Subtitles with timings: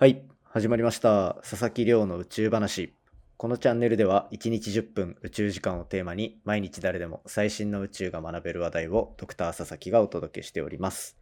[0.00, 1.38] はい、始まりました。
[1.42, 2.94] 佐々木亮の宇宙話。
[3.36, 11.18] このチャンネルでは1日10分宇宙時間をテーマに毎日誰でも最新の宇宙が学べる話題をドクター佐々木がお届けしております。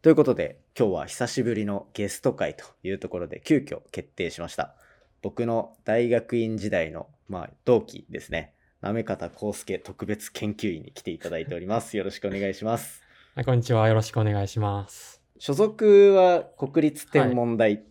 [0.00, 4.74] ということで今日は久しぶりのゲスト会というところで急遽決定しました。
[5.20, 8.54] 僕の大学院時代の、まあ、同期ですね。
[8.80, 11.98] 行方康介特別研究員に来ていただいております。
[11.98, 13.02] よろしくお願いします。
[13.34, 13.86] はい、こんにちは。
[13.86, 15.20] よろしくお願いします。
[15.38, 17.82] 所属は国立天文台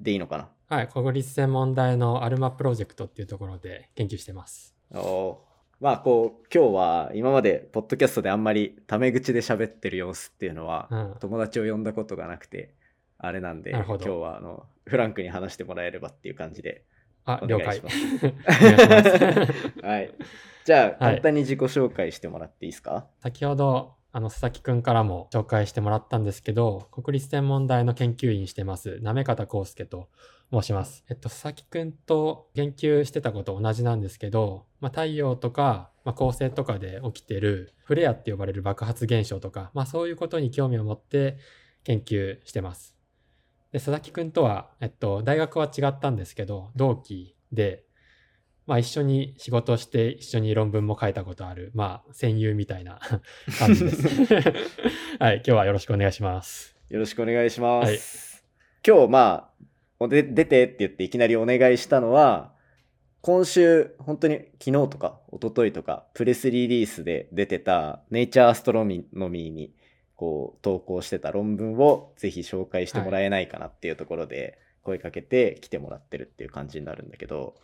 [0.00, 4.74] でいいのかな、はい、国立天文台のアルマプロジェクトっていうところで研究してます。
[4.92, 5.40] お
[5.80, 11.16] まあこう今日は今までポッドキャストであんまりタメ口で喋ってる様子っていうのは、うん。
[11.20, 12.74] 友達を呼んだことがなくて
[13.18, 16.84] あれなんで今日はあのフランクに話してもらえればっていう感じで
[17.24, 17.80] あ、お了解。
[19.82, 20.14] はい。
[20.64, 20.96] じゃあはい。
[20.98, 30.08] 簡単に自己紹介してもらっていいですか、先ほど、あの、佐々木くんからも紹介してもらったんですけど、国立天文台の研究員してます、行方康介と
[30.52, 31.04] 申します。
[31.10, 41.38] えっと、佐々木くんと研究してたこと同じなんですけど、まあ、太陽とか、まあ、恒星とかで起きてるフレアって呼ばれる爆発現象とか、まあ、そういうことに興味を持って
[41.82, 42.96] 研究してます。
[43.72, 47.83] で、佐々木くんとは、えっと、大学は違ったんですけど、同期で、
[48.66, 52.98] まあ一緒に仕事をして一緒に論文も書いたことある、まあ戦友みたいな
[53.58, 54.08] 感じです。
[55.18, 56.76] はい、今日はよろしくお願いします。
[56.88, 58.44] よろしくお願いします、
[58.86, 59.64] 今日まあ
[59.98, 62.52] おで出てって言っていきなりお願いしたのは
[63.20, 69.72] 今週本当に昨日とか一昨日とかプレスリリースで出てたネイチャーアストロノミーに
[70.14, 77.54] こう投稿してた論文をぜひ紹介してもらえないかなっていうところで声かけて来てもらってるっていう感じになるんだけど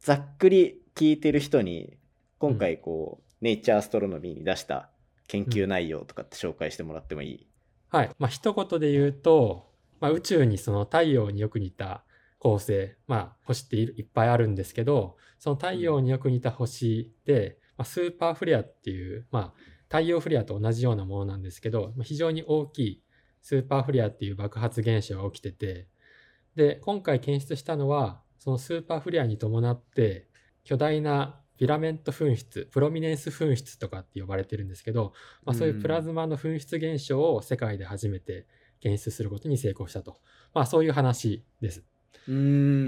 [0.00, 1.98] ざっくり聞いてる人に
[2.38, 4.90] 今回こう、ネイチャーアストロノミーに出した
[5.26, 7.46] 研究内容とかって紹介してもらってもいい、
[7.88, 12.04] はい、まあ一言で言うと、まあ、宇宙にその太陽によく似た
[12.38, 19.54] 恒星、まあ星っていいっぱいあるんですけど、その太陽によく似た星で、まあ、スーパーフレアっていう、まあ
[19.88, 23.02] 太陽フレアと同じようなものなんですけど、まあ非常に大きい
[23.42, 25.88] スーパーフレアっていう爆発現象が起きてて、
[26.54, 30.28] で、今回検出したのは、そのスーパーフレアに伴って、
[30.64, 35.12] 巨大なフィラメント噴出、プロミネンス噴出とかって呼ばれてるんですけど、
[35.44, 38.46] まあ、そういうプラズマの噴出現象を世界で初めて
[38.80, 40.18] 検出することに成功したと。
[40.54, 41.82] まあそういう話です。
[42.28, 42.34] うー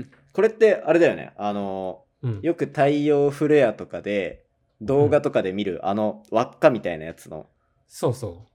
[0.01, 2.41] んこれってあれだよねあのうん。
[2.43, 4.45] よく太陽フレアとかで
[4.81, 7.47] 動画とかで見る、あの輪っかみたいなやつの
[7.89, 8.47] そうそ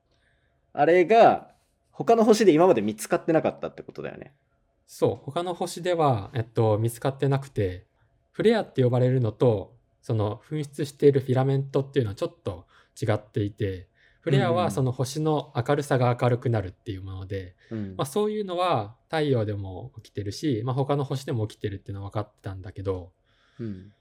[0.72, 1.52] あれが
[1.92, 4.45] 他の星で今まで見つかってなかったってことだよねう。
[4.88, 5.26] そう。
[5.26, 7.86] 他の星では、えっと、見つかってなくて、
[8.32, 12.68] フレアって呼ばれるのと、その噴出しているフィラメントっていうのはちょっと
[13.02, 13.88] 違っていて、
[14.22, 17.96] フレアうんはその星の明るさが明るくなるっていうもので、うん。
[17.98, 23.12] まあそういうのは太陽でも起きてるし、まあ他の星でも起きてるっていうのは分かってたんだけど、
[23.60, 23.92] うん。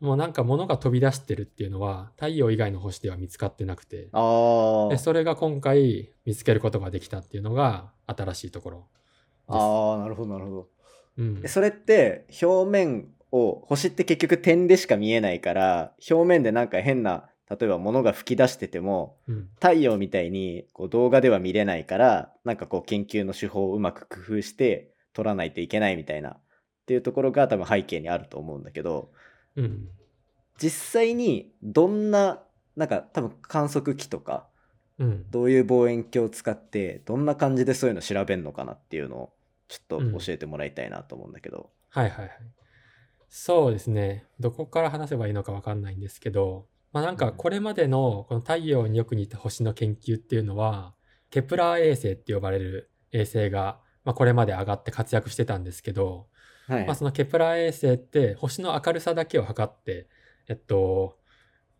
[0.00, 4.08] もうなんか物が飛び出してるっていうのは太陽以外の星では見つかってなくて、
[4.90, 8.86] でそれが今回見つけることができたっていうのが新しいところ
[9.48, 10.68] あーなるほどなるほど。
[11.18, 11.40] うん。
[11.44, 19.48] え、それって表面を星って結局点でしか見えないから表面でなんか変な例えば物が吹き出しててもうん。
[19.56, 26.40] 太陽みたいにこう動画では見れないからなんかこう研究の手法をうまく工夫して撮らないといけないみたいなっ
[26.86, 29.10] ていうところが多分背景にあると思うんだけど
[29.56, 29.88] うん。
[30.58, 32.42] 実際にどんな
[32.76, 34.46] なんか多分観測機とか
[34.98, 35.30] うん。
[35.30, 39.32] どういう望遠鏡を使ってどんな感じでそういうの調べるのかなっていうのを
[39.68, 41.70] ちょっと教えてもらいたいなと思うんだけど。
[41.90, 42.30] はいはいはい。
[43.28, 44.24] そうですね。
[44.38, 50.94] どこから話せばいいのかわかんないんですけど、まあなんかこれまでのこの太陽によく似た星の研究っていうのは、
[51.30, 56.28] ケプラー衛星って呼ばれる衛星が、まあ、これまで上がって活躍してたんですけど、
[56.68, 60.08] はいまあ、そのケプラー衛星って星の明るさだけを測って、
[60.48, 61.18] えっと、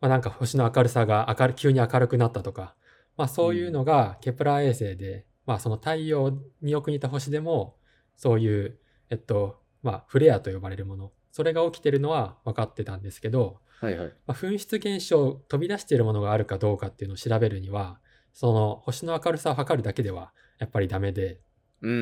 [0.00, 2.74] まあ、なんか星の明るさが明る急に明るくなったとか、
[3.16, 7.76] まあ、そういうのがケプラー衛星で、まあ、その太陽によく似た星でも
[8.16, 8.78] そういう、
[9.10, 14.08] えっとまあ、フレアと呼ばれるものそれが起きてるのは分かってたんですけど、はいはい。
[14.26, 17.98] まあ、噴出現象飛び出しているものがあるかどうかっていうのを調べるには
[18.32, 21.40] その星の明るさを測るだけではやっぱりダメで
[21.82, 21.94] うんう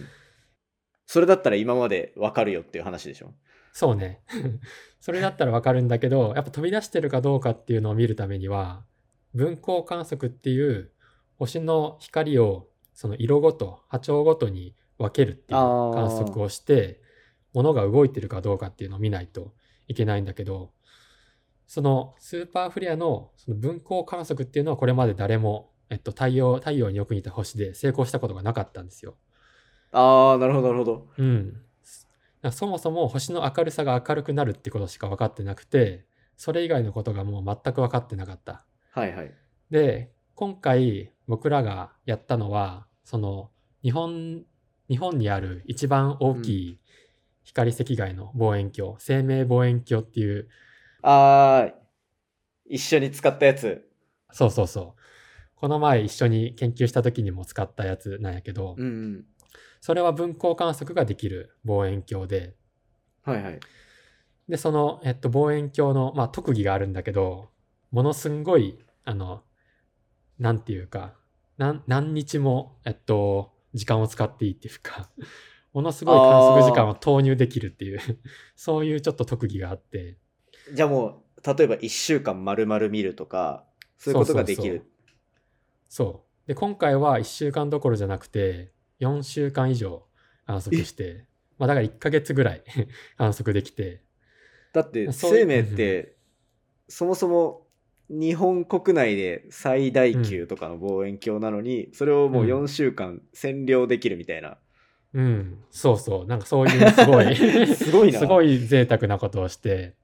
[0.00, 0.04] ん。
[1.06, 3.32] それだったら今までわかるよっていう話でしょ？
[3.72, 4.20] そうね。
[5.00, 8.84] それだったらわかるんだけど、やっぱ飛び出してるかどうかっていうのを見るためには、
[9.32, 10.90] 分光観測っていう
[11.38, 12.68] 星の光を
[12.98, 15.60] その色ごと、波長ごとに分けるっていう
[15.94, 17.00] 観測をして、
[17.52, 19.54] 物が動いてるかどうかっていうのを見ないと
[19.86, 20.72] いけないんだけど、
[21.68, 29.14] そのスーパーフレアのその分光観測っていうのはこれまで誰も、えっと、太陽、太陽によく似た星で成功したことがなかったんですよ。
[29.92, 31.08] ああ、なるほど、なるほど。
[31.18, 31.62] うん。
[32.50, 36.04] そもそも星の明るさが明るくなるってことしか分かってなくて、
[36.36, 38.64] それ以外のことがもう全く分かってなかった。
[38.90, 39.32] はいはい。
[39.70, 43.50] で、今回僕らがやったのは、その
[43.82, 44.44] 日本、
[44.90, 46.80] 日本にある一番大きい
[47.42, 50.46] 光赤外の望遠鏡、生命望遠鏡っていう、
[51.00, 51.74] ああ、
[52.66, 53.88] 一緒に使ったやつ。
[54.30, 55.00] そうそうそう。
[55.56, 59.24] この前一緒に研究した時にも使ったやつなんやけど、うんうん。
[59.80, 62.56] それは分光観測ができる望遠鏡で、
[63.22, 63.60] はいはい。
[64.50, 67.48] で、その、えっと、望遠鏡の、まあ、特技があるんだけど、
[67.90, 69.44] ものすんごい、あの、
[70.38, 71.14] なんていうか、
[71.58, 75.10] なん何日も、えっと、時間を使っていいっていうか、
[75.74, 78.00] ものすごい観測時間を投入できるっていう、
[78.56, 80.16] そういうちょっと特技があって、
[80.72, 83.66] じゃあもう、例えば1週間丸々見るとか、
[83.98, 84.84] そういうことができる。
[85.88, 86.48] そう。
[86.48, 90.06] で、今回は1週間どころじゃなくて、4週間以上
[90.46, 91.26] 観測して、
[91.58, 92.62] まあだから1ヶ月ぐらい
[93.18, 94.02] 観測できて、
[94.72, 96.16] だって、生命って、
[96.88, 97.67] そもそも
[98.10, 102.64] 日本国内で最大級とかの望遠鏡なのに、それをもううん。
[102.64, 104.58] 4週間占領できるみたいな。
[105.14, 107.36] うん、そうそう、なんかそういうすごい、
[107.74, 108.18] すごいな。
[108.18, 109.94] すごい贅沢なことをして、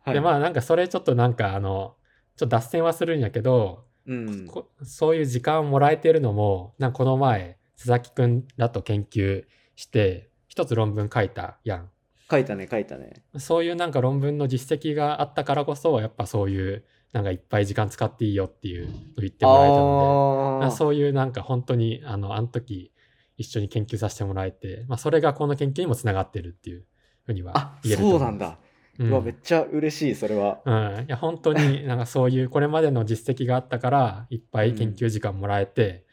[0.00, 1.96] はい、でまあなんかそれちょっとなんかあの
[2.36, 4.46] ちょっと脱線はするんやけど、うん。
[4.46, 9.44] こそういう時間をもらえてるのもなんかこの前佐々木くんらと研究
[9.76, 11.90] して一つ論文書いたやん。
[12.30, 13.22] 書いたね、書いたね。
[13.38, 22.92] そういうなんか論文の実績があったからこそやっぱそういうなんかいっぱい時間使っていいよっていうのを言ってもらえたのでそういうなんか本当にあのあの時
[23.38, 26.84] 一緒に研究させてもらえて、まあ、それがこの研究にもつながってるっていう
[27.24, 28.58] ふうにはあ、言えると思そうなんだ。
[28.98, 30.58] ううわ、めっちゃ嬉しい、それは。
[30.64, 30.70] う
[31.02, 36.04] ん、いや本当になんかそういうこれまでの実績があったからいっぱい研究時間もらえて、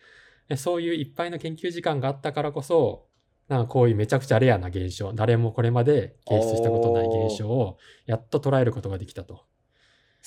[0.48, 3.08] でそういういっぱいの研究時間があったからこそ
[3.48, 9.46] なんかこういうめちゃくちゃレアな現象誰もこれまで検出したことない現象をやっと捉えることができたと。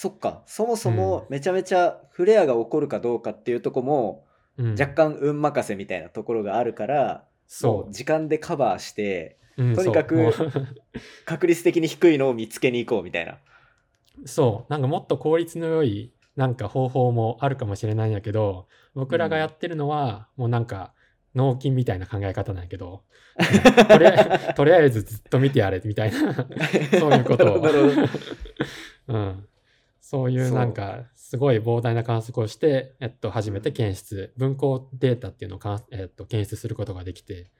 [0.01, 7.93] そっか、そもそもめちゃめちゃフレアが起こるかどうかっていうとこも、うん、若干運任せみたいなところがあるから、もそう。
[7.93, 10.33] 時間でカバーして、う、うんとにかく
[11.27, 13.39] 確率的に低いのを見つけに行こうみたいな。
[14.23, 14.73] うそう。
[14.73, 20.93] なんかもっと効率の良いなんか方法もあるかもしれないんやけど僕らがやってるのはもうなんか
[21.35, 23.03] 脳筋みたいな考え方なんやけど
[23.91, 26.35] とりあえとりあえずずっと見てやれみたいな。
[27.01, 27.55] そういうこと。
[27.55, 27.63] を
[29.09, 29.49] うん、
[30.11, 37.51] そういうなんかすごい膨大な観測をして、えっと、初めて検出分光データっていうのをかん、えっと、検出することができて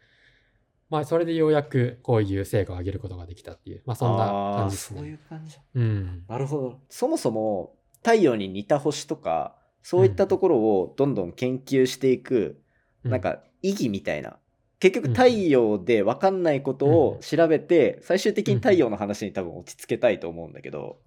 [0.89, 5.19] まあそれでようやくこういう成果を上げることができたっていうまあそんな感じですあーそういね。
[5.27, 5.57] う感じ。
[5.75, 6.81] うんなるほど。
[6.89, 12.63] そもそも太陽に似た星とか、そういったところをどんどん研究していく、
[13.05, 14.39] うなんか意義みたいな。
[14.81, 21.01] 結局うん太陽で分かんないことを調べて、最終的に太陽の話に多分落ち着けたいと思うんだけど、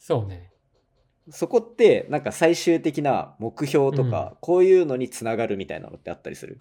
[0.00, 0.49] そうね。
[1.30, 6.60] そこってなんか最終的な目標とか、こういうのにつながるみたいなのってあったりする？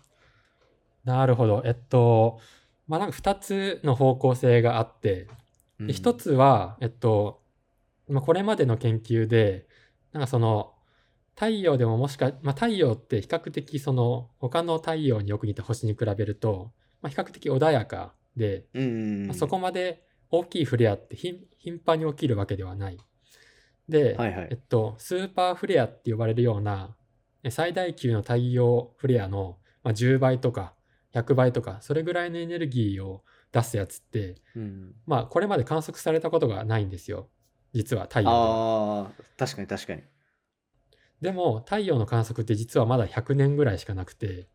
[1.03, 1.63] なるほど。
[1.65, 2.39] えっと
[2.87, 5.27] まあなんか2つの方向性があって
[5.79, 7.41] で一つは、えっと、
[8.09, 9.65] まあ、これまでの研究で、
[10.11, 10.73] なんかその、
[11.35, 22.97] 太陽でももしか、まあ、太陽って比較的その、他の太陽によく似た星に比べると、まあ、比較的穏やかで、うんうんうんまあそこまで大きいフレアって頻頻繁に起きるわけではない。
[23.89, 26.95] で、はいはいえっと、スーパーフレアって呼ばれるような、
[27.43, 30.73] え最大級の太陽フレアの、まあ、10倍とか
[31.13, 37.29] 100倍とか、それぐらいのエネルギーを出すやつって、うんまあ、これまで観測されたことがないんですよ。
[37.73, 38.29] 実は太陽。
[38.29, 40.03] ああ確かに確かに
[41.21, 44.47] でも、太陽の観測って実はまだ100年ぐらいしかなくて、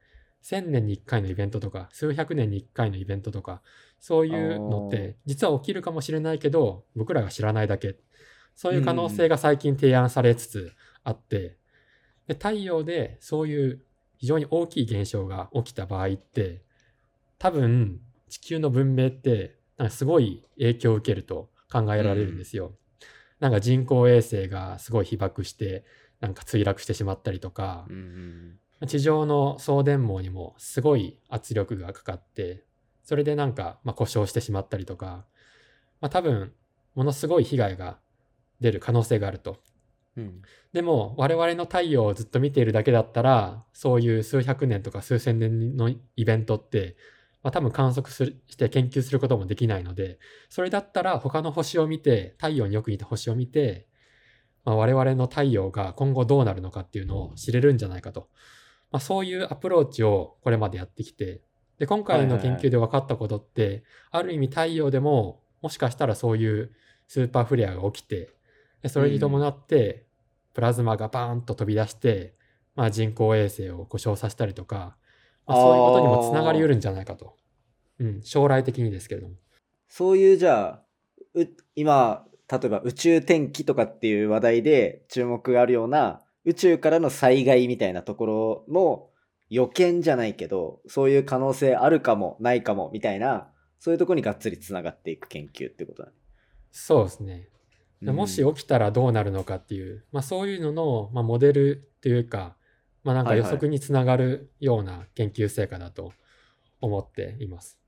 [0.42, 3.62] 1000年に1回のイベントとか、数百年に1回のイベントとか、
[3.98, 7.96] そういうのって、実は起きるかもしれないけど、僕らが知らないだけ。
[8.54, 11.56] そういう可能性が最近提案されつつあって、
[12.26, 13.84] で太陽でそういう
[14.16, 16.62] 非常に大きい現象が起きた場合って、
[17.38, 22.72] 多分地球の文明ってなんかすごい影響を受けると考えられるんですよ。
[23.40, 25.84] なんか人工衛星がすごい被爆して
[26.20, 32.64] なんか墜落してしまったりとかうんうん地上の送電網にもすごい圧力がかかって
[33.02, 35.24] それでなんかまあ故障してしまったりとか、
[36.00, 36.52] まあ、多分
[36.94, 37.98] ものすごい被害が
[38.64, 39.58] 出る可能性があると。
[40.16, 40.42] うん。
[40.72, 46.96] でも我々の太陽をずっと見ているだけだったらそういう数百年とか数千年のイベントって、
[47.42, 50.18] まあ、多分観測するして研究することもできないので
[50.48, 53.86] それだったら他の星を見て太陽によく似た星を見て、
[54.64, 58.28] まあ、我々の太陽が今後どうなるのかっていうのを知れるんじゃないかと、
[58.90, 61.42] まあ、そういうアプローチをこれまでやってきて
[61.78, 66.72] で、今回の研究で分かったことって、ある意味太陽でももしかしたらそういう
[67.08, 68.33] スーパーフレアが起きて、
[68.84, 70.04] でそれに伴って
[70.52, 72.34] プラズマがバーンと飛び出して、
[72.76, 74.98] まあ、人工衛星を故障させたりとか、
[75.46, 77.34] まあ、そういうことにもつながりうるんじゃないかと。
[77.98, 79.36] うん、将来的にですけれども。
[79.88, 80.82] そういうじゃあ、
[81.34, 89.12] う今、例えば宇宙天気とかっていう話題で注目があるような宇宙からの災害みたいなところも
[89.48, 93.48] 予見じゃないけど、そういう可能性あるかもないかもみたいな、
[93.78, 96.14] そういうところにがっつりつながっていく研究ってことだね。
[96.70, 97.48] そうですね。
[98.04, 102.56] でもし起きたらどうなるのかっていう、まあ、そういうのの、まあ、モデルっていうか、
[103.02, 106.12] まあ、なんかはいはい予測につながるような研究成果だと
[106.80, 107.78] 思っています。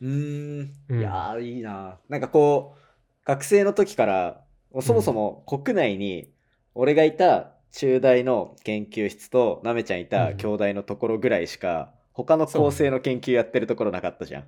[0.00, 0.72] うーん。
[0.88, 1.98] うんいやー、いいな。
[2.08, 2.78] なんかこう、
[3.24, 4.44] 学生の時から、
[4.80, 6.30] そもそも国内に、
[6.74, 14.44] 俺がいた中大の研究室と、なめちゃんいたうん兄弟のところぐらいしか、他の構成の研究やってるところなかったじゃん。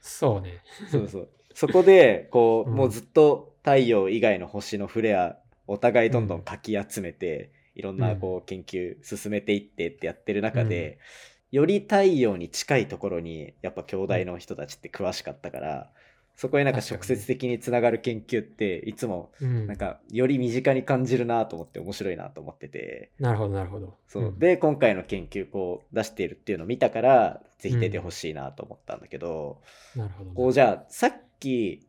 [0.00, 0.62] そうね。
[0.90, 1.28] そうそう。
[1.54, 10.98] そこで、こう、うんもうずっと太陽以外の星のフレア、お互いどんどんかき集めて、いろんなこう研究進めていってってやってる中で、
[11.50, 15.90] より太陽に近いところに、やっぱ兄弟の人たちって詳しかったから、
[16.34, 19.66] そこになんか直接的につながる研究って、いつもうん。
[19.66, 23.94] なんかより身近に感じるなと思って面白いなと思ってて、なるほど、なるほど。
[24.08, 24.38] そう、ん。
[24.38, 29.60] で今回の研究こう出しているっていうのを見たからぜひ出てほしいなと思ったんだけど、
[29.94, 31.86] なるほどね、こうじゃあさっき、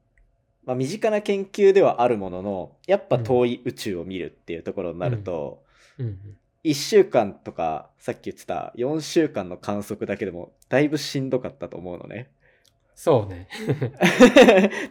[0.66, 5.64] まあ、身近な研究ではあるもののやっぱ遠い宇宙を見るっていうところになると、
[6.00, 12.32] うんうん1週間とかさっき言ってた4週間の観測だけでもだいぶしんどかったと思うのね。
[12.96, 13.50] そうね。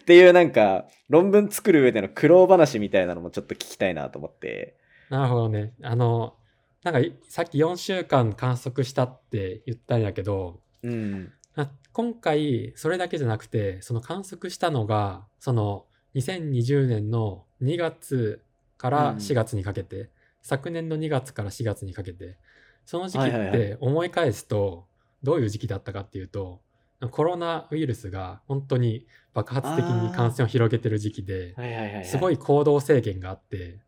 [0.03, 4.77] っていうなんか論文作る上での苦労話みたいなのもちょっと聞きたいなと思って。
[5.09, 5.73] なるほどね。
[5.83, 6.35] あの、
[6.83, 11.33] なんかいさっき4週間観測したって言ったんやけど、うん。
[11.93, 18.43] あ今回それだけじゃなくて、その観測したのが、その2020年の2月
[18.79, 19.17] からうん。
[19.19, 20.11] 4月にかけて、
[20.43, 22.37] 昨年の2月から4月にかけて、
[22.85, 24.87] その時期って思い返すと、
[25.23, 26.61] どういう時期だったかっていうと、
[27.11, 31.55] コロナウイルスが本当に爆発的に感染を広げてる時期で。
[32.05, 33.81] すごい行動制限があって、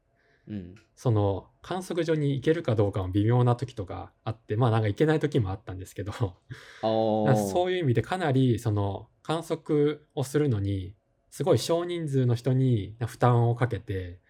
[0.48, 0.74] うん。
[0.96, 6.12] その観測所に行けるかどうかも微妙な時とかあって、まあなんか行けない時もあったんですけど、
[6.82, 10.94] そういう意味でかなりその観測をするのに、
[11.30, 14.20] すごい少人数の人に負担をかけて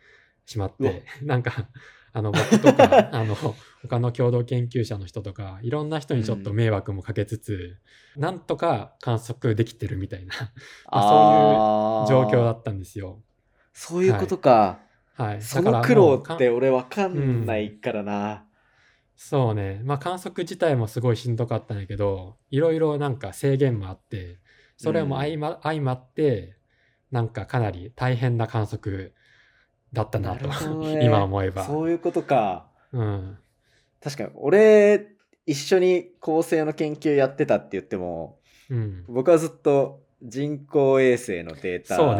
[0.46, 1.68] しまって、 なんか、
[2.12, 3.34] あの僕とか、 あの、
[3.82, 7.76] 他の共同研究者の人とか、いろんな人にちょっと迷惑もかけつつ、
[8.16, 10.34] なんとか観測できてるみたいな、
[10.86, 13.20] あー状況だったんですよ。
[13.72, 14.50] そういうことか。
[14.50, 14.93] はい。
[15.40, 18.44] そだからの苦労って俺わかんないからな。
[19.16, 19.80] そうね。
[19.84, 24.38] まあ観測自体もすごいしんどかったんやけど、いろいろなんか制限もあって、
[24.76, 26.56] それも相ま,、相まって、
[27.12, 29.14] なんかかなり大変な観測
[29.92, 31.64] だったなと、ね今思えば。
[31.64, 32.68] そういうことか。
[32.92, 33.38] うん。
[34.02, 35.06] 確かに俺
[35.46, 39.04] 一緒に構成の研究やってたって言ってもうん。
[39.08, 42.16] 僕はずっと人工衛星のデータを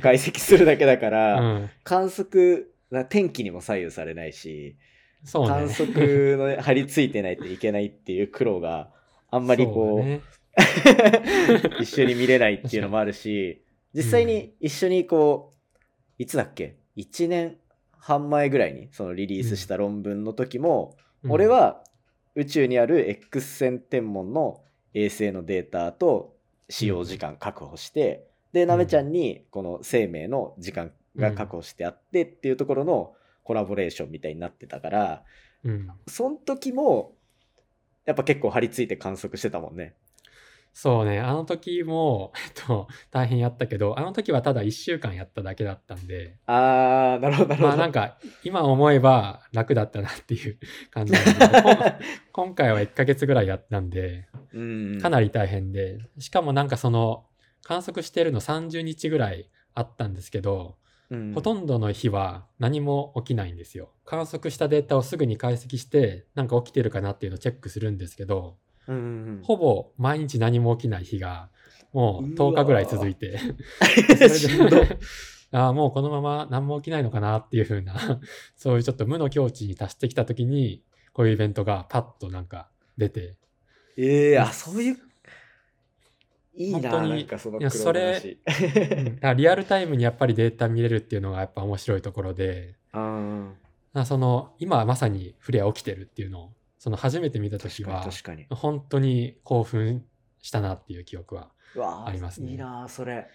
[0.00, 1.70] 解析するだけだかうら、 ん。
[1.82, 4.76] 観測な天気にも左右されないし、
[5.24, 5.32] ね。
[5.32, 8.92] 観測の張り付いてないといけないっていう苦労が
[9.30, 10.20] あんまりこうね。
[11.80, 13.62] 一緒に見れないっていうのもあるし
[13.94, 15.78] 実際に一緒にこう
[16.18, 17.58] いつだっけ？1年
[17.92, 21.32] 半前ぐらいにそのリリースした論文の時も、うん。
[21.32, 21.82] 俺は
[22.34, 24.62] 宇宙にある X 線天文の
[24.94, 26.37] 衛星のデータと
[26.68, 33.12] 使用時間確保して、でなめちゃんにこの生命の時間が確保してあってっていうところの
[33.44, 35.24] コラボレーションみたいになってたから
[35.64, 35.88] うん。
[36.06, 37.12] その時も
[38.04, 39.94] やっぱ結構張り付いて観測してたもんね。
[40.80, 41.18] そうね。
[41.18, 47.68] あの時も、えっと、大変やったけど、あの時はただ1週間やっただけだったんで、あーなるほどなるほど。
[47.70, 50.56] まあなんか今思えば楽だったなっていう
[50.92, 51.14] 感じ
[52.30, 55.98] 今回は1ヶ月ぐらいやったんでうんかなり大変で。
[56.20, 57.26] しかもなんかその
[57.64, 60.76] 観測してるの30日ぐらいあったんですけど、
[61.10, 61.34] うん。
[61.34, 63.90] ほとんどの日は何も起きないんですよ。
[64.04, 68.58] 観測したデータをすぐに解析してなんか起きてるかなっていうのをチェックするんですけど
[68.88, 69.06] うんうんう
[69.40, 69.42] ん。
[69.42, 71.48] ほぼ毎日何も起きない日が
[71.92, 73.38] もううわ10日ぐらい続いて。
[75.50, 78.20] ああ、もうこのまま何も起きないのかなっていう風な、
[78.54, 80.82] そういうちょっと無の境地に達してきた時に、
[81.14, 82.68] こういうイベントがパッとなんか
[82.98, 83.36] 出て、
[83.96, 84.98] ええあそういう
[86.54, 87.26] いいな本当に。
[87.38, 88.38] そのいやそれ話。
[89.22, 89.36] うん。
[89.36, 93.54] リアルタイムにやっぱりデータ見れるっていうのがやっぱ面白いところで、あ
[93.94, 100.04] あその今まさにフレア起きてるっていうのを、その初めて見た時は、確かに本当に興奮
[100.40, 101.50] したなっていう記憶は。
[101.76, 103.28] ありますねいいなあそれ。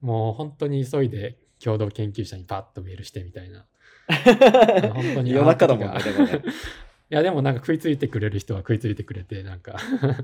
[0.00, 3.66] もう本当に急いで共同研究者にパッとメールしてみたいな。
[4.94, 6.00] 本当に夜中だもんね。
[7.08, 9.76] いやでもなんか食いついてくれる人は食いついてくれて、なんか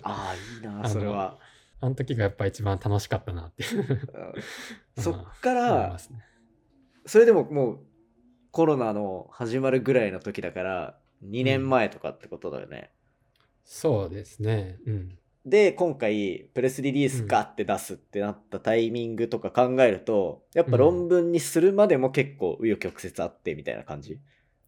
[0.02, 1.38] ああ、いいな それは。
[1.81, 5.99] あの時がやっぱ一番楽しかったなってうんそっからね。
[7.07, 7.81] それでももう
[8.52, 12.91] コロナの始まるぐらいの時だから、2年前とかってことだよね。
[13.64, 14.79] そうですね。
[14.87, 15.19] うん。
[15.45, 24.21] で、今回、プレスリリースガって出すってなったタイミングとか考えると、やっぱ論文にするまでも結構紆余曲折あってみたいな感じ。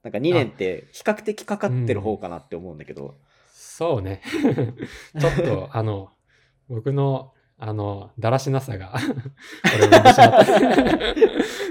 [0.02, 3.14] なんか2年って比較的かかってる方かなって思うんだけど。
[3.52, 4.20] そうね。
[5.18, 6.10] ちょっと、あの、
[6.68, 8.94] 僕の、あの、だらしなさが、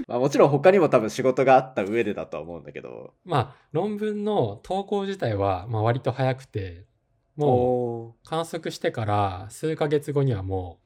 [0.08, 3.14] まあもちろん他にも多分仕事があった上でだとは思うんだけど。
[3.26, 6.86] まあ、論文の投稿自体は、まあ、割と早くて、
[7.36, 10.80] もう、も観測してから数ヶ月後にはも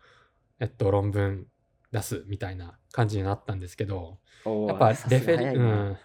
[0.60, 1.46] う、えっと、論文
[1.92, 5.98] 出すみたいな感じになったんですけど、う、やっぱレフェリ、うん。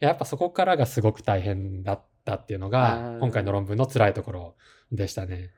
[0.00, 4.56] いややっぱそこからがすごく大変だったっていうのあがー、今回の論文の辛いところ
[4.92, 5.50] でしたね。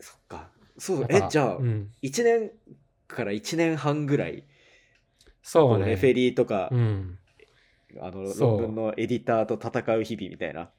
[0.00, 0.50] そっか。
[0.78, 1.90] そうえじゃあ、うん。
[2.02, 2.50] 1年
[3.06, 4.44] から1年半ぐらい、
[5.42, 5.89] そうね。
[5.89, 7.18] レフェリーとか、うん。
[8.00, 10.70] あの論文のエディターと戦う日々みたいな。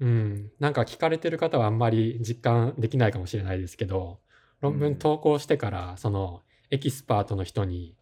[0.00, 0.50] うん。
[0.60, 4.20] なんか聞かれてる方はあんまり実感できないかもしれないですけど、
[4.60, 7.96] 論うん文投稿してから、そのエキスパートの人に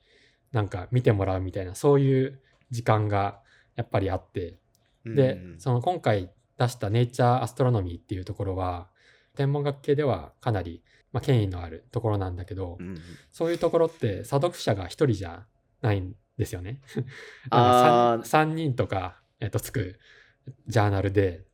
[0.53, 3.41] なんか見てもらうみたいな、そういう時間が
[3.77, 4.59] やっぱりあって、
[5.05, 8.89] で、うんその今回出した Nature Astronomy っていうところは、
[9.37, 12.97] 天文学系ではかなり、まあ、権威のあるところなんだけど、うん
[13.33, 15.47] そういうところって査読者が一人じゃ
[15.83, 16.81] ないんですよね。
[17.51, 19.99] あー 3, 人とか、えっと、つく
[20.67, 21.45] ジャーナルで、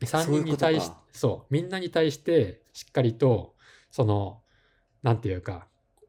[0.00, 3.54] 3そういうことか人に対しそう、みんなに対してしっかりと、
[3.90, 4.42] その、
[5.02, 5.68] なんていうか、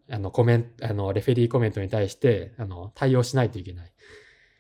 [0.10, 3.92] あの、コメント、あの、レフェリーコメントに対して、あの、対応しないといけない。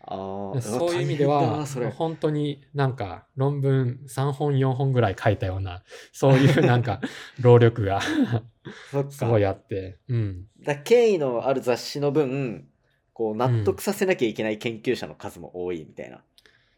[0.07, 1.65] そういう意味では
[1.95, 7.01] 本当になんか論文3本4本ぐらい書いたような、 そういうなんか
[7.39, 8.01] 労力が
[9.09, 10.47] すごいあって、うん。
[10.63, 12.67] だ権威のある雑誌の分
[13.13, 16.17] こう納得させなきゃいけない研究者の数も多いみたいな。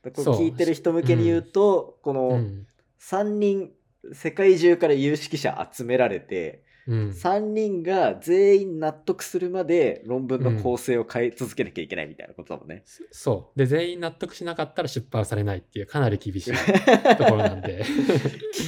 [0.03, 2.67] だこれそう聞いてる人向けに言うと、こうのん。
[2.99, 3.71] 3人
[4.13, 7.09] 世界中から有識者集められて、うん。
[7.09, 12.83] 3人が全員納得するまで論文の構成を変え続けなきゃいけないみたいなことだもんね。
[13.11, 13.59] そう。
[13.59, 16.51] で、全員納得しなかったら出版されないっていうかなり厳しい
[17.17, 17.83] ところなんで、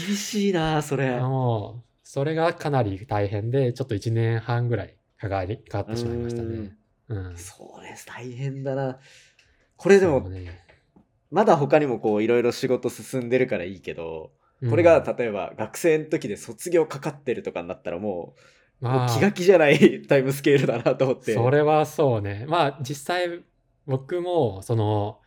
[0.07, 1.19] 厳しいなそれ。
[1.19, 6.75] もう、それがかなり大変で、ちょっと1年半ぐらいかかりかかってしまいましたね。
[7.07, 7.37] うん。
[7.37, 8.99] そうです大変だな。
[9.77, 10.59] これでもね
[11.31, 14.31] まだ他にもこういろいろ仕事進んでるからいいけど、
[14.67, 18.33] これが例えば学生の時で卒業かかってるとかになったらも
[18.81, 21.33] うもうまあ気が気じゃない タイムスケールだなと思って。
[21.33, 22.45] それはそうね。
[22.47, 23.41] まあ実際
[23.85, 25.19] 僕もその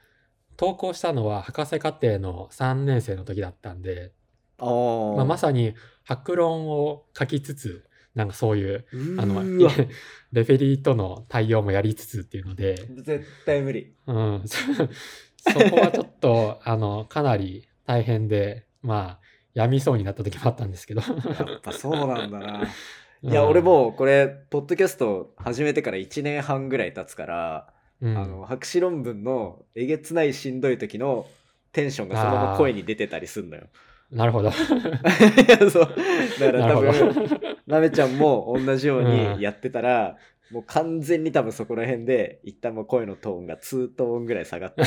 [0.57, 4.13] 投稿したのは博士課程の3年生の時だったんで、
[4.59, 8.85] まあ、まさに博論を書きつつなんかそういう
[9.19, 9.43] あの
[10.33, 13.95] レフェリーとの対応もやりつつっていうので、絶対無理。
[14.07, 14.59] うん、そ
[15.51, 19.21] そこはちょっとあのかなり大変でまあ
[19.55, 21.01] やみそうになった時もあったんですけど。
[21.03, 21.09] や
[21.57, 22.61] っぱそうなんだな。
[23.23, 31.27] うんいや、俺もうこれ、ポッドキャスト始めてから1年半ぐらい経つから、うんあの博士論文のえげつないしんどい時の
[31.71, 33.69] テンションがそのまま声に出てたりすんのよ。
[34.11, 34.49] なるほど。
[34.49, 34.53] い
[35.49, 35.95] やそう
[36.41, 36.81] だから多。
[36.81, 37.29] 分
[37.69, 40.17] なめちゃんも同じよううんにやってたら、
[40.53, 44.83] もう完全に多分そこら辺で一旦もう声のトーンが2トーンぐらい下がって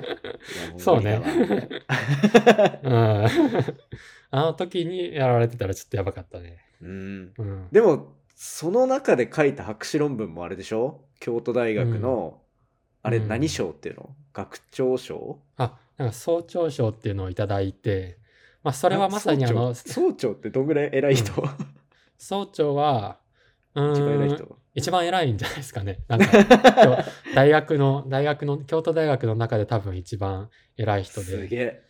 [0.78, 1.20] そうね。
[4.30, 6.58] あの時にやられてたらちょっとやばかったね。
[6.80, 7.32] うん。
[7.38, 7.68] うん。
[7.70, 11.02] でもその中で書いた博士論文もあれでしょ？
[11.20, 12.40] 京都大学の、
[13.02, 13.28] あれうん。
[13.28, 14.16] 何賞っていうの？
[14.32, 15.38] 学長賞？
[15.56, 18.18] あ、なんか総長賞っていうのをいただいて、
[18.62, 20.32] まあそれはまさにあの、総長。
[20.32, 21.32] ってどんぐらい偉い人、
[22.18, 23.18] 総長は、
[23.74, 26.00] う一番偉い人一番偉いんじゃないですかね。
[26.08, 26.26] なんか、
[27.34, 31.26] 大学の、大学の、京都大学の中で多分一番偉い人で。
[31.26, 31.84] すげえ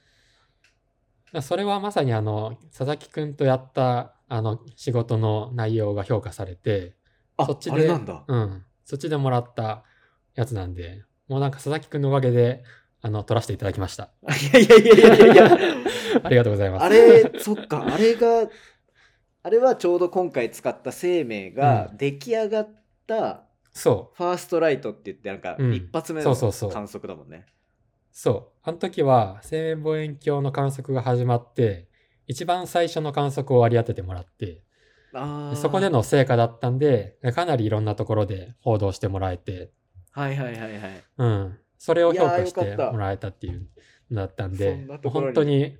[1.41, 6.95] それはまさにあの、佐々木くんとやった、あの、仕事の内容が評価されて、
[7.37, 9.83] あそっちであれなんだ、うん、そっちでもらった
[10.35, 12.63] やつなんで、もうなんか佐々木くんのおかげで、
[13.03, 14.11] あの、取らせていただきました。
[14.23, 15.59] いやいやいやいやいやいや
[16.23, 16.85] ありがとうございます。
[16.85, 18.49] あれ、そっか、あれが、
[19.45, 22.69] あれはちょうど今回使った生命がう出来上がっ
[23.07, 23.43] た
[23.75, 27.45] そファーストライトって言って、なんかうん一発目のそうそうそう観測だもんね。
[27.47, 27.51] う、
[28.11, 28.59] そう。
[28.63, 31.89] あの時は、生命望遠鏡の観測が始まって、
[32.27, 34.63] 一番最初の観測を割り当ててもらって、
[35.57, 39.71] そこでの成果だったんで、かなりいろんなところで報道してもらえて、
[40.13, 41.05] はいはいはいはい。
[41.19, 41.59] うん。
[41.77, 43.69] それを評価してもらえたっていう
[44.11, 45.77] のだったんそで本当に、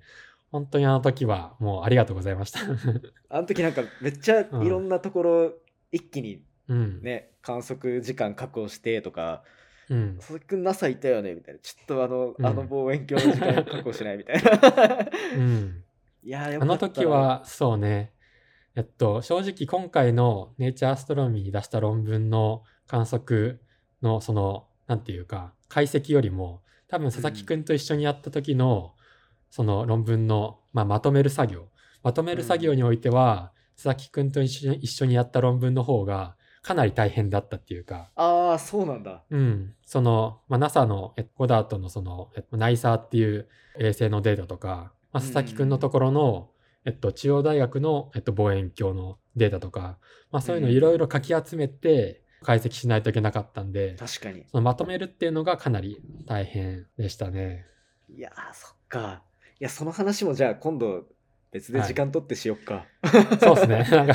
[0.55, 2.61] 本当にあの時はもうありがとうございました。
[3.29, 5.53] あの時なんかめっちゃいろんなところ
[5.91, 7.03] 一気にうん。
[7.03, 9.43] ね、観測時間確保してとか、
[9.89, 10.17] うん。
[10.19, 11.61] 佐々木くん NASA いたよねみたいな。
[11.61, 15.09] ちょっとあの、うんあの望遠鏡の時間確保しないみたいな。
[15.37, 15.85] うん。
[16.23, 18.13] いやあの時、は、そうね。
[18.77, 23.61] えっと、正直今回のネイチャーアストロノミーに出した論文の観測
[24.03, 28.95] のその、なんていうか、解析よりも、多分佐々木くんと一緒にやった時の、
[29.55, 31.69] その論文の、まあ、まとめる作業。
[32.03, 39.23] まとめる作業においては、佐々木くんと一緒にやった論文の方が、かなり大変だったっていうか、ああ、そうなんだ。
[39.31, 46.51] うん、その、まあ、NASA のえゴダートのその、えっと、ナイサーっていう衛星のデータとか、まあ、佐々木くんのところの、
[46.85, 49.99] えっと、中央大学の、えっと、望遠鏡のデータとか、
[50.33, 54.45] まあ、そういうのいろいろかき集めて解析しないといけなかったんで、確かに。
[54.51, 57.67] そのまとめるっていうのがかなり大変でしたね。
[58.09, 59.23] いやー、そっか。
[59.61, 61.05] いや、その話もじゃあ今度
[61.53, 62.87] 別で時間取ってしよっか。
[63.41, 63.87] そうですね。
[63.91, 64.15] なんか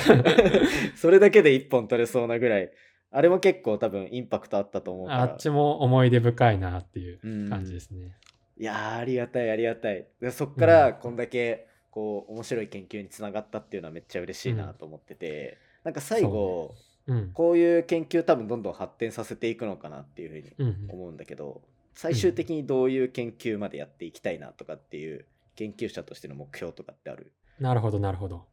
[0.95, 2.71] それだけで一本取れそうなぐらい。
[3.12, 5.21] あれも結構多分インパクトあったと思うから。
[5.21, 8.15] あっちも思い出深いなっていううん感じですね。
[8.58, 16.75] いやーありがたいありがたいでそっからこんだけこう面白い研究につながったっていうのはめっちゃ嬉しいなと思ってて、なんか最後、
[17.08, 17.32] うん。
[17.34, 21.62] こういう研究多分どんどん発展させていくのかなっていうふうにうんうん思うんだけど
[21.93, 25.25] 最終的にどういう研究までやっていきたいなとかっていう
[25.56, 27.34] 研究者としての目標とかってある？
[27.60, 28.45] なるほど、なるほど。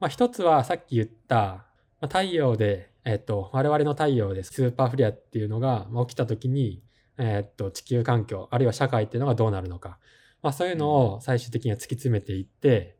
[0.00, 1.66] まあ、一つはさっき言った、ま
[2.02, 6.82] あ、太陽で、えっと、我々の太陽でスーパーフレアっていうのがまあ起きた時に、
[7.18, 9.98] えっと、地球環境、あるいは社会っていうのがどうなるのか。
[10.40, 12.96] まあ、そういうのを最終的には突き詰めていって、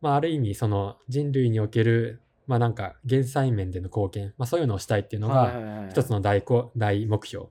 [0.00, 7.46] まあ、ある意味、その人類における、まあ、なんか、減災面での貢献、まあ、そういうのをしたいっていうのが、一つのの大こ大目標。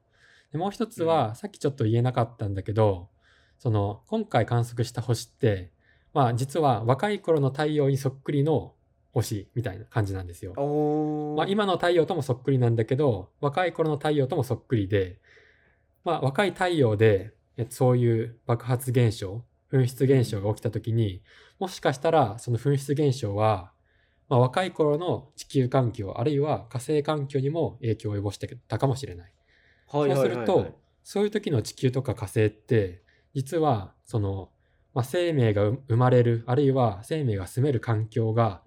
[0.52, 3.10] でもう一つは、さっきちょっと言えなかったんだけど、
[3.58, 5.72] その今回観測した星って、
[6.14, 8.74] まあ実は若い頃の太陽にそっくりの
[9.12, 10.54] 星みたいな感じなんですよ。
[11.38, 15.20] まあ、今の太陽ともそっくりなんだけど、若い頃の太陽ともそっくりで、
[16.04, 21.22] まあ若い太陽でえそういう爆発現象、噴出現象が起きた時に、
[21.60, 23.74] もしかしたらその噴出現象は、
[24.30, 29.34] まあ、若い頃の地球環境、あるいは火星環境にも影響を及ぼしてたかもしれない。
[29.92, 34.52] そうすると、そういう時の地球とか火星って、実は、その、
[34.94, 38.62] まあ、生命が生まれる、あるいは生命が住める環境が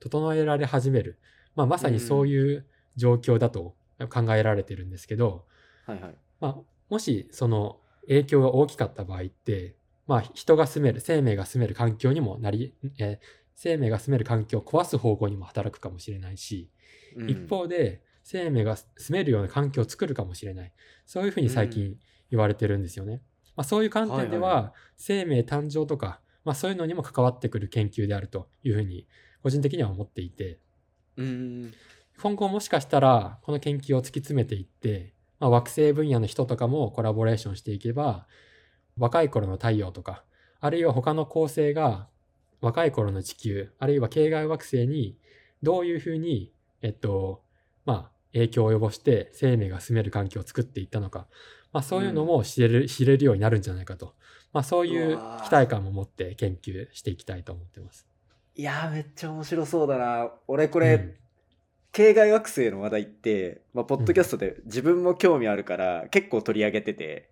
[0.00, 1.18] 整えられ始める。
[1.54, 3.74] まあ、まさにそういう状況だと
[4.10, 5.46] 考えられてるんですけど、
[5.86, 6.14] はいはい。
[6.40, 6.56] まあ、
[6.88, 16.70] もしその影響が大きかった場合って、まあ、人が住める、生命が住める環境にもなり、えー生命が住める環境を壊す方向にも働くかもしれないし、
[17.16, 17.30] うん。
[17.30, 20.72] 一方で生命が住めるような環境を作るかもしれない。
[21.06, 21.96] そういうふうに最近
[22.28, 23.22] 言われてるんですよね。
[23.54, 29.06] まあ、そういう観点では,、はいはいは生命誕生とか、まあ、そういうのにも関わってくる研究であるというふうに
[29.44, 30.58] 個人的には思っていて。
[31.16, 31.72] うん。
[32.20, 38.26] 今後もしかしたらこの研究を突き詰めていって、まあ、惑星分野の人とかもコラボレーションしていけば
[38.98, 40.24] 若い頃の太陽とか
[40.58, 42.08] あるいは他の恒星が
[42.60, 45.16] 若い頃の地球あるいは系外惑星に
[45.62, 47.44] どういうふうにえっと
[47.84, 51.26] まあ影響を及ぼして生命が住める環境を作っていったのか、
[51.72, 54.14] まあ、そういうのも知れる、知れるようになるんじゃないかと、
[54.52, 58.06] まあ、そういう期待感も持って研究していきたいと思ってます。
[58.54, 60.30] いやーめっちゃ面白そうだな。
[60.48, 61.14] 俺これ、うん。
[61.92, 67.30] 系外惑星の話題って、まあ、ポッドキャストで自分も興味あるから結構取り上げてて、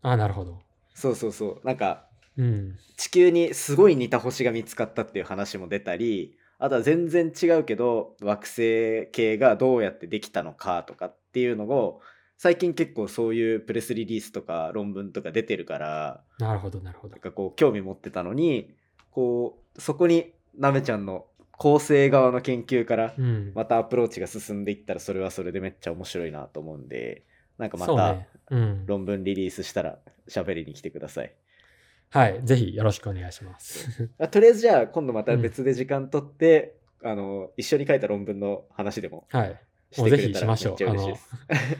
[0.00, 0.60] あなるほど。
[0.94, 1.66] そうそうそう。
[1.66, 2.08] なんか
[2.38, 2.78] うん。
[2.96, 12.00] 地球にすごい似た星が見つかったっていう話も出たりあとは全然違うけど惑星系がどうやってできたのかとかっていうのを
[12.36, 17.20] 最近結構そういうプレスリリースとか論文とか出てるからなるほど、なるほどなん。
[17.20, 18.74] かこう興味持ってたのに
[19.10, 23.52] こうそこになめちゃんの構成側の研究からうん。
[23.54, 27.24] またアプローチが進んでいったらそれはそれでめっちゃ面白いなと思うんで
[27.56, 28.16] なんかまた。
[28.86, 31.34] 論文リリースしたら喋りに来てください。
[32.10, 32.40] はい。
[32.44, 34.10] ぜひよろしくお願いします。
[34.18, 39.60] あとりあえずじゃあ今度また別で時間取って、あの一緒に書いた論文の話でもはい。
[39.96, 41.28] もうぜひしましょうめっちゃ嬉しいです。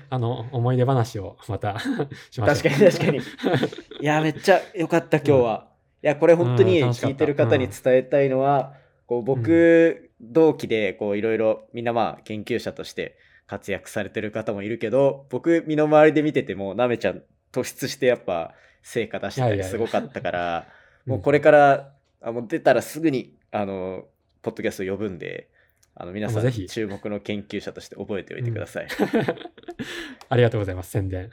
[0.09, 1.79] あの、思い出話をまた
[2.31, 2.47] しましょう。
[2.47, 3.19] 確かに確かに。
[4.01, 5.69] いやめっちゃ良かった今日は。
[6.03, 8.75] いやこれ本当に聞いてる方に伝えたいのは、
[9.07, 17.23] こう僕、同期でこういろいろみんなまあ研究者として活躍されてる方もいるけど僕身の回りで見ててもなめちゃん
[17.61, 20.67] 突出してやっぱ成果出してたりすごかったから
[21.07, 24.05] うんもうこれからあもう出たらすぐにあの
[24.43, 25.49] ポッドキャスト呼ぶんで
[25.95, 28.89] あの皆さんぜひ注目の研究者として覚えておいてください。
[30.29, 31.29] ありがとうございます、宣伝。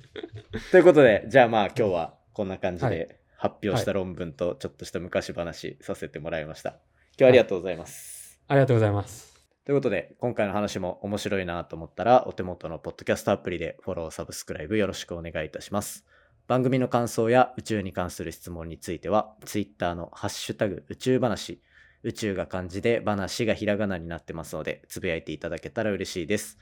[0.70, 6.70] ということで、じゃあまあ今日はこんな感じはいで発表した論文とちょっとした昔話させてもらいました。
[6.70, 6.78] 今
[7.18, 8.40] 日はありがとうございます。
[8.48, 9.37] ありがとうございます。
[9.68, 16.06] ということで、今回の話も面白いなと思ったら、お手元のポッドキャストアプリでフォロー、サブスクライブよろしくお願いいたします。
[16.46, 21.60] 番組の感想や宇宙に関する質問については、Twitter のハッシュタグ宇宙話、
[22.02, 26.56] 宇宙が漢字で話がひらがなになってますので、つぶやいていただけたら嬉しいです。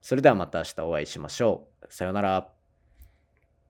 [0.00, 1.86] それではまた明日お会いしましょう。
[1.92, 2.61] さようなら。